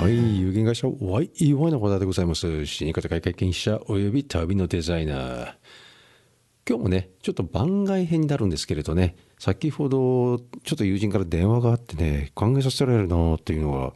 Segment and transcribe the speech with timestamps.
[0.00, 2.64] はい、有限会社 YEY の小田でございます。
[2.64, 5.54] 死に方改革研者および旅のデザイナー。
[6.66, 13.92] 今日もね、ちょっと番外編になるんですけれどね、先ほどちょっと友人から電話があってね、考えさせられるなっていうのが、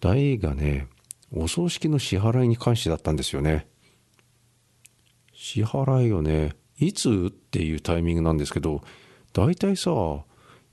[0.00, 0.88] 大がね、
[1.32, 3.68] お葬式の支払いに関してだったんですよね。
[5.32, 8.82] 支払いをね、いつっていうタイミングなんですけど、
[9.32, 10.24] 大体さ、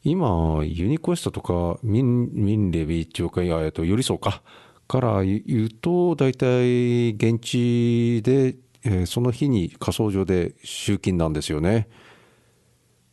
[0.04, 4.42] 今、ユニクエストとか、ミンミンレビっていうか、いや、えっと、寄り添うか、
[4.88, 8.56] から言うと、大体、現地で、
[8.86, 11.90] えーその日に火葬場で集金なんですよね。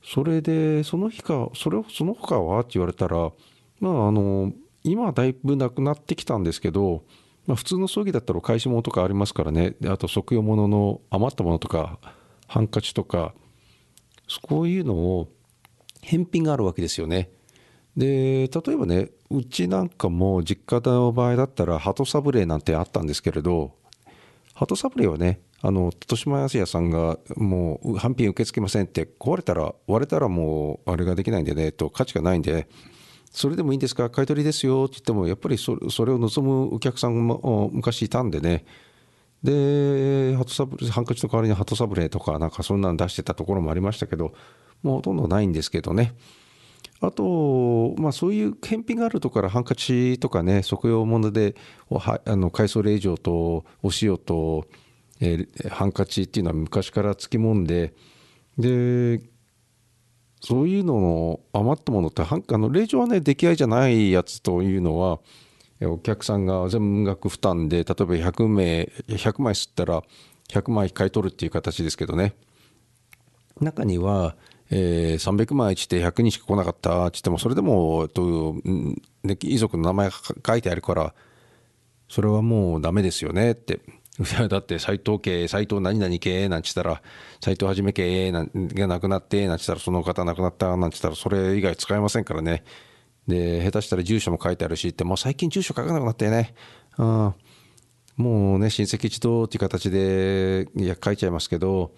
[0.05, 3.33] それで、その日か、それを、その他はって言われたら、
[3.81, 4.53] まあ、あの、
[4.85, 7.03] 今だいぶなくなってきたんですけど、
[7.47, 11.99] まあ、普通の葬儀だったら返し物とかありますからね、であと即用物の余ったものとか、
[12.47, 13.35] ハンカチとか、
[14.43, 15.29] こういうのを
[16.07, 17.31] 返品があるわけですよね。
[17.97, 23.73] で例えばねうちなんかも実家の場合だったら鳩サブレーなんてあったんですけれど
[24.55, 32.69] 鳩サブレーはねあの豊島康也さんがもう返品受け付けませんって壊れたら割れたらもうあれができないんでねと価値がないんで
[33.33, 34.09] それでもいいんですか？
[34.11, 38.65] 買い取りですよって言ってもやっぱりそれを望むお客さんも昔いたんでね
[39.43, 44.33] でハトサブハンカチの代わりにハトサブレとかなんかそんなの出してたところもありましたけど
[44.83, 46.15] もうほとんどないんですけどね。
[47.01, 51.55] あと、まあ、そういう返品があるところからハンカチとかね即用物で
[51.91, 54.67] あの海藻令状とお塩と、
[55.21, 57.95] えーハンカチっていうのは昔からつきもんで
[58.59, 59.21] で
[60.41, 65.21] そういうのの余ったものってハンあの令状はね出来合いじゃないやつというのは
[65.83, 70.03] お客さんが全額負担で例えば100名100枚吸ったら
[70.49, 72.35] 100枚買い取るっていう形ですけどね
[73.61, 74.37] 中には、
[74.71, 78.57] えー300枚って100人しか来なかったって言ってもそれでも、と
[79.23, 80.15] ね、遺族の名前が
[80.47, 81.15] 書いてあるから
[82.09, 83.81] それはもうダメですよねって。
[84.49, 87.03] だって斎藤家、斎藤何々家なんて言ったら、
[87.43, 92.65] 斎藤はじめ家が亡くなってなんて言ったら、その方亡くなったなんて言ったら、それ以外使えませんからね。
[93.27, 96.55] で、下手したら住所も書いてあるしって、もう最近住所書かなくなってね。
[96.99, 97.35] うん
[98.17, 101.93] もうね、親戚一同っていう形でいや書いちゃいますけど、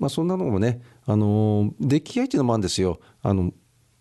[0.00, 2.98] まあ、そんなのもね、あの出来合いっていうのもあるんですよ。
[3.22, 3.52] あの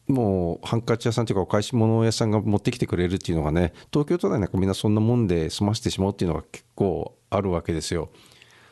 [0.07, 8.09] もうハンカチ屋さんというかお返し物屋さんが持ってきてくれるっていうのがね東京都内なんかみんなそんなもんで済ませてしまうっていうのが結構あるわけですよ。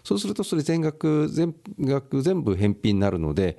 [0.03, 3.57] そうするとそれ全額全額全部返品になるので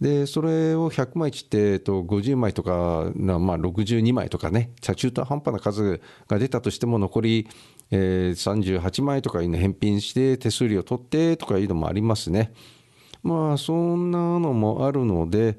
[0.00, 7.48] でそれを100枚切って、えっと、50枚とか、まあ、62枚とかね中途半端な数が出たとしても残り、
[7.90, 12.52] えー38枚とかいうの返品して手数料取ってとかいうのもありますね。
[13.22, 15.58] まあそんなのもあるので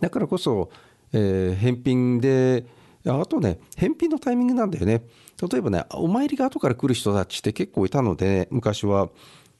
[0.00, 0.70] だからこそ、
[1.12, 2.66] えー返品で
[3.06, 5.06] あとね返品のタイミングなんだよね。
[5.50, 9.08] 例えばねお参りが後から来る人たちって結構いたので、昔は。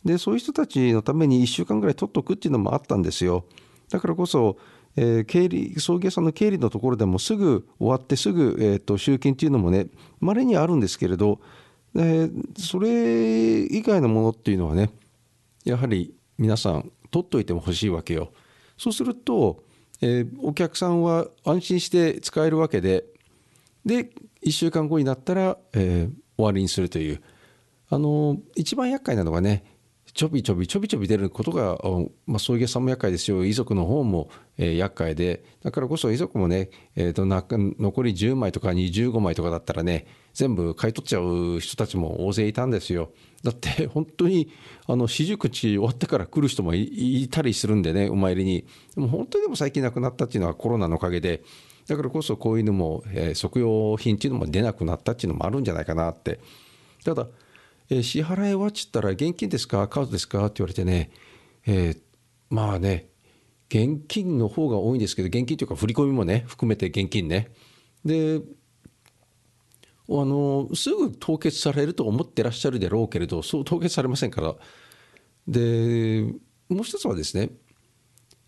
[0.04, 3.44] でそういう人たちのために1週間ぐらい取っとくっていうのもあったんですよ。
[3.90, 4.56] だからこそ、
[4.96, 9.86] えー経理葬儀屋さんの経理のところでもすぐ終わってすぐ、えー、と集金っていうのもね
[10.20, 11.40] まれにあるんですけれど、
[11.94, 14.90] えーそれ以外のものっていうのはね
[15.64, 18.32] やはり皆さん取っといても欲しいわけよ。
[18.76, 19.62] そうすると、
[20.00, 23.04] えーお客さんは安心して使えるわけで
[23.84, 24.10] で
[24.44, 27.20] 1週間後になったら、えー終わりにするという
[27.90, 29.64] あの一番厄介なのがね
[30.18, 31.78] ちょびちょびちょびちょび出ることが、
[32.26, 33.44] まあ、葬儀屋さんも厄介ですよ。
[33.44, 35.44] 遺族の方も、えー厄介で。
[35.62, 43.12] だからこそ遺族もね、えーとな残り10枚とか25枚とかだったらね全部買い取っちゃう人たちも大勢いたんですよ。
[43.44, 44.50] だって 本当に
[44.88, 48.64] あの四十九日終わってから来る人もいたりするんでねお参りに。
[48.96, 51.44] でも本当にでも最近亡くなったっていうのはコロナのおかげで
[51.86, 56.40] だからこそこういうのも、えー即用品っていうのも出なくなったっていうのもあるんじゃないかなって。
[57.04, 57.28] ただ、
[57.90, 59.88] え支払いはっつったら現金ですか？
[59.88, 60.46] カードですか？
[60.46, 61.10] って言われてね、
[61.66, 61.98] えー
[62.50, 63.08] まあね
[63.68, 67.50] 現金の方が多いんですけど現金というか振り込みもね含めて現金ね。
[68.04, 68.40] で
[70.10, 74.54] あのすぐ凍結されると思ってらっしゃるでろうけれどそう凍結されませんから。
[75.46, 76.32] で
[76.68, 77.50] もう一つはですね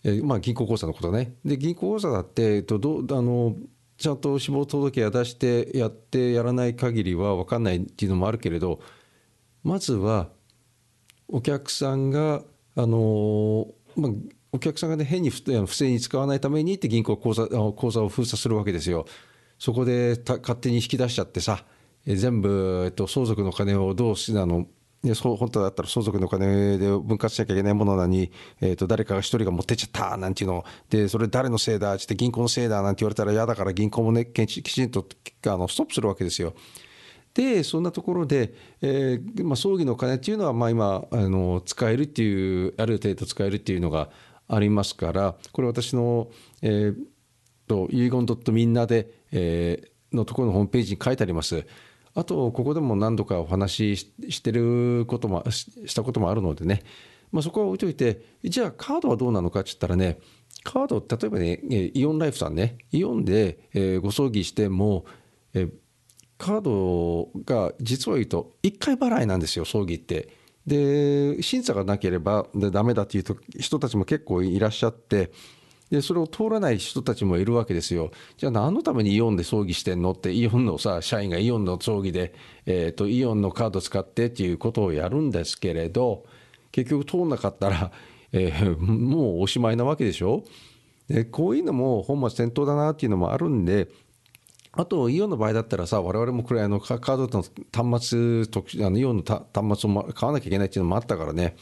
[0.02, 1.34] えーまあ、銀行口座のことね。
[1.44, 3.54] で銀行口座だって、えっと、どあの
[3.98, 8.80] ちゃんと死亡届や出してやってやらない限りは分かんないっていうのもあるけれど
[9.62, 10.28] まずは
[11.28, 12.42] お客さんが
[12.76, 14.12] あの、まあ、
[14.52, 19.06] お客さんがね変に不不正に使わないためにって銀行口座口座を封鎖するわけですよ。
[19.58, 21.64] そこで勝手に引き出しちゃってさ
[22.06, 24.66] え全部、えっと、相続の金をどうしあの
[25.02, 28.30] ね、そう本当だったら相続の金で分割しなきゃいけないものなのに、
[28.60, 35.06] えー、と誰かが一人が持ってっちゃったなんていうのでそれ誰のせいだって銀行のせいだなんて言われたら嫌だから銀行もねきちんと
[35.46, 36.52] あのストップするわけですよ。
[37.34, 44.10] でそんなところで、えーまあ、葬儀の金っていうのは、まあ、今あの使えるっていうある程度使えるっていうのが
[44.48, 46.28] ありますからこれ私の、
[46.60, 46.96] えー、
[47.68, 51.64] と遺言みんなで、えー、のところのホームページに書いてあります。
[52.14, 56.82] あとここでも何度かお話ししてることもしたこともあるのでね、
[57.30, 60.18] まあ、そこは置いといてじゃあカードはどうなのかって言ったらね
[60.64, 65.04] カード例えばねイオンライフさんねイオンで、えー、ご葬儀しても、
[65.54, 65.72] えー、
[66.40, 70.34] カードが実は言うと1回払いなんですよ葬儀って。
[70.66, 73.24] で審査がなければダメだっていう
[73.58, 75.32] 人たちも結構いらっしゃって
[75.90, 78.12] でそれを通らない人たちもいるわけですよ。
[78.36, 82.34] じゃあ何のためにイオンで葬儀してんのってイオンのさ社員がイオンの葬儀で、
[82.66, 86.24] えーと、イオンのカード使ってっていうことをやるんですけれど
[86.70, 87.90] 結局通んなかったら、
[88.32, 90.44] えー、もうおしまいなわけでしょ？
[91.08, 93.88] でこういうのも本末転倒だなっていうのもあるんで
[94.72, 97.44] あと、イオンの場合だったらさ、我々もこれあのカードの
[97.90, 101.56] 端末、特あのイオンの端末を買わなきゃいけないっていうのもあったからね、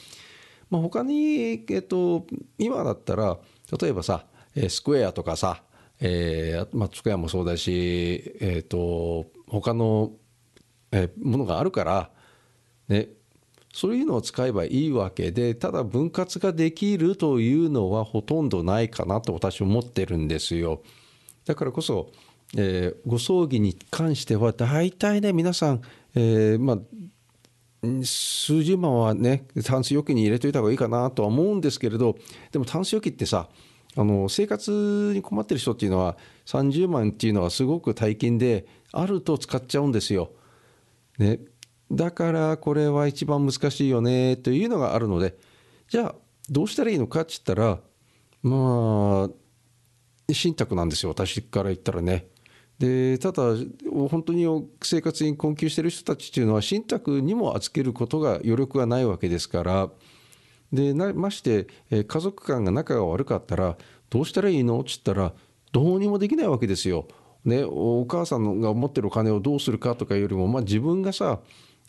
[0.70, 2.26] まあ、他に、えっと、
[2.58, 3.38] 今だったら、
[3.80, 4.26] 例えばさ、
[4.68, 5.62] スクエアとかさ、
[6.00, 10.12] えーまあ、スクエアもそうだし、えっと、他の、
[10.92, 12.10] えー、ものがあるから、
[12.88, 13.08] ね、
[13.72, 20.82] そういうのを使えばいいわけで、ただ分割ができるというのはほとんどないかなと私は思ってるんですよ。
[21.46, 22.12] だからこそ、
[22.56, 25.82] えー、ご葬儀に関しては大体ね皆さん、
[26.14, 26.78] えー、まあ
[28.02, 32.16] 数十万はねタンス預金に入れといた方がいいかなとは思うんですけれど
[32.50, 33.48] でもタンス預金ってさ
[33.96, 36.16] あの生活に困ってる人っていうのは
[36.46, 40.30] 30万っていうのはすごく大金であると使っちゃうんですよ。
[41.18, 41.40] ね、
[41.90, 45.36] だからこれは一番難しいよねというのがあるので
[45.88, 46.14] じゃあ
[46.48, 47.80] どうしたらいいのかって言ったら
[48.42, 52.28] まあ信託なんですよ私から言ったらね。
[52.78, 53.42] でただ
[54.08, 54.46] 本当に
[54.82, 59.90] 生活に困窮している人たちというのは信託にも預けることが余力がないわけですから。
[60.72, 63.78] でまして家族間が仲が悪かったら
[64.10, 64.78] どうしたらいいの？
[64.80, 65.32] って言ったら
[65.72, 67.08] どうにもできないわけですよ。
[67.44, 71.40] ね、お母さんが持ってるお金をどうするかとかよりも、まあ、自分がさ、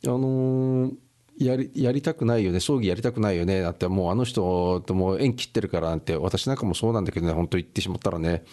[0.06, 0.94] あのー、
[1.38, 8.44] やりやりたくないよね葬儀やりたくないよねだってもうあの人とも縁切ってるからなんて私なんかもそうなんだけどね本当言ってしまったらね。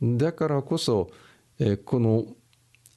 [0.00, 1.10] だからこそ
[1.58, 2.24] えこの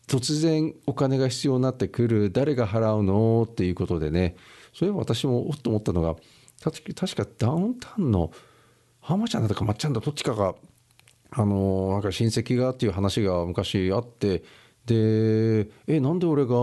[0.07, 4.36] 突然お金が必要になってくる誰が払うのっていうことでね
[4.74, 6.16] それは私もおっと思ったのが
[6.62, 8.31] 確かダウンタウンの
[9.02, 10.56] 浜ちゃんだとかまっちゃんだどっちかが
[11.31, 14.44] あのなんか親戚がっていう話が昔あって
[14.86, 16.56] でえなんで俺が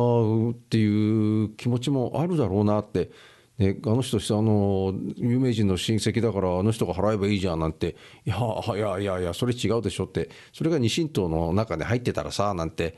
[0.51, 3.11] っていう気持ちもあるだろうなって
[3.59, 8.37] ね、あの人あの有名人の親戚だからあの人が払えばいいじゃんなんていや
[8.75, 12.97] いやいやいやそれ違うでしょってそれが二神党の中で入ってたらさなんて、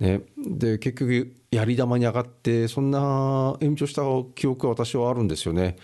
[0.00, 4.02] ね、で結局やり玉に上がってそんな延長した
[4.34, 5.76] 記憶は私はあるんですよね。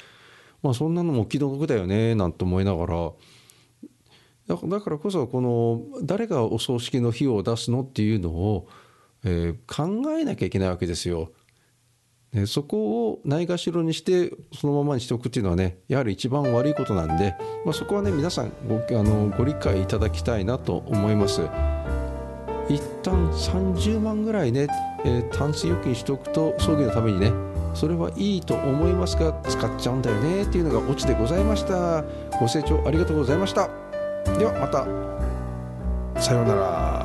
[0.61, 3.12] まあ、そんなのも気の毒だよねなんて思いながら
[4.49, 8.69] だからこそこの誰がお葬式の費用を出すのっていうのを、
[9.25, 11.31] えー、考えなきゃいけないわけですよ。
[12.46, 17.34] そこをないがしろにしてそのままにしておくっていうのはねやはり一番悪いことなんで、
[17.64, 21.42] まあ、そこはね皆さんごあのご理解いただきたいなと思います。
[22.68, 24.66] 一旦30万ぐらいね、
[25.04, 27.32] えー、タンス預金しておくと葬儀のためにね
[27.73, 32.02] それはいいと思いますが使っちゃうんだよねっていうのがオチでございました。
[32.38, 33.70] ご清聴ありがとうございました。
[34.38, 34.85] ではまた。
[36.20, 36.98] さようなら。